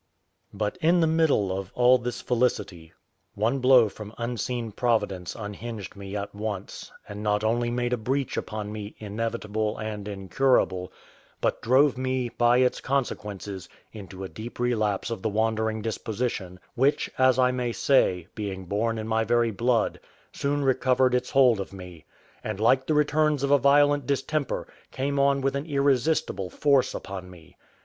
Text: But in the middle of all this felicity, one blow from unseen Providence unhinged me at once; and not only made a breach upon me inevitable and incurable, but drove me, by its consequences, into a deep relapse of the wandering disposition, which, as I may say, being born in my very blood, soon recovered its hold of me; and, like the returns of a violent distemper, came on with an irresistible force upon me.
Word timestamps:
But 0.51 0.77
in 0.81 0.99
the 0.99 1.05
middle 1.05 1.55
of 1.55 1.71
all 1.75 1.99
this 1.99 2.21
felicity, 2.21 2.91
one 3.35 3.59
blow 3.59 3.87
from 3.87 4.15
unseen 4.17 4.71
Providence 4.71 5.35
unhinged 5.37 5.95
me 5.95 6.15
at 6.15 6.33
once; 6.33 6.91
and 7.07 7.21
not 7.21 7.43
only 7.43 7.69
made 7.69 7.93
a 7.93 7.97
breach 7.97 8.35
upon 8.35 8.71
me 8.71 8.95
inevitable 8.97 9.77
and 9.77 10.07
incurable, 10.07 10.91
but 11.39 11.61
drove 11.61 11.99
me, 11.99 12.29
by 12.29 12.57
its 12.57 12.81
consequences, 12.81 13.69
into 13.93 14.23
a 14.23 14.27
deep 14.27 14.59
relapse 14.59 15.11
of 15.11 15.21
the 15.21 15.29
wandering 15.29 15.83
disposition, 15.83 16.59
which, 16.73 17.07
as 17.19 17.37
I 17.37 17.51
may 17.51 17.71
say, 17.71 18.25
being 18.33 18.65
born 18.65 18.97
in 18.97 19.07
my 19.07 19.23
very 19.23 19.51
blood, 19.51 19.99
soon 20.33 20.63
recovered 20.63 21.13
its 21.13 21.29
hold 21.29 21.59
of 21.59 21.73
me; 21.73 22.05
and, 22.43 22.59
like 22.59 22.87
the 22.87 22.95
returns 22.95 23.43
of 23.43 23.51
a 23.51 23.59
violent 23.59 24.07
distemper, 24.07 24.67
came 24.89 25.19
on 25.19 25.41
with 25.41 25.55
an 25.55 25.67
irresistible 25.67 26.49
force 26.49 26.95
upon 26.95 27.29
me. 27.29 27.55